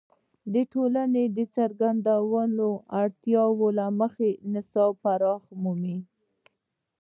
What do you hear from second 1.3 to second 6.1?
د څرګندو اړتیاوو له مخې نصاب پراختیا مومي.